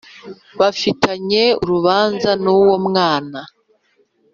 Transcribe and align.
Bafitanye 0.59 1.43
urubanza 1.63 2.31
n 2.43 2.45
uwo 2.55 2.75
mwana 2.87 3.39